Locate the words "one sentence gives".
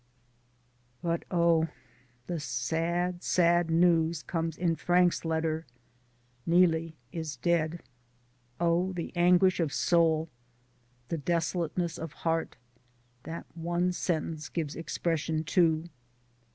13.67-14.75